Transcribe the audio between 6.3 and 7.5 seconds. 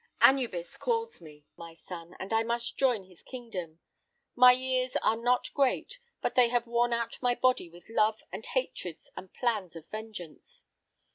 they have worn out my